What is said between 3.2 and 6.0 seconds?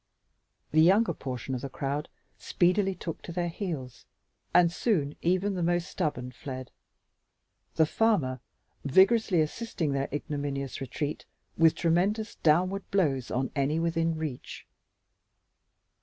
to their heels, and soon even the most